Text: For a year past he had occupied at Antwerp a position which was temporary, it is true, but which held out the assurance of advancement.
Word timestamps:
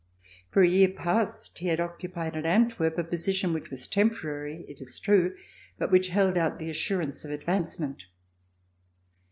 For 0.49 0.63
a 0.63 0.67
year 0.67 0.87
past 0.87 1.59
he 1.59 1.67
had 1.67 1.79
occupied 1.79 2.35
at 2.35 2.43
Antwerp 2.47 2.97
a 2.97 3.03
position 3.03 3.53
which 3.53 3.69
was 3.69 3.87
temporary, 3.87 4.65
it 4.67 4.81
is 4.81 4.99
true, 4.99 5.35
but 5.77 5.91
which 5.91 6.07
held 6.07 6.39
out 6.39 6.57
the 6.57 6.71
assurance 6.71 7.23
of 7.23 7.29
advancement. 7.29 8.05